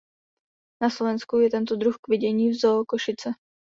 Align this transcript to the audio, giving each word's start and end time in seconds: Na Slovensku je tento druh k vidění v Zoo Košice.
Na 0.81 0.87
Slovensku 0.95 1.33
je 1.45 1.49
tento 1.53 1.75
druh 1.77 1.93
k 2.01 2.07
vidění 2.07 2.49
v 2.49 2.57
Zoo 2.59 2.85
Košice. 2.85 3.29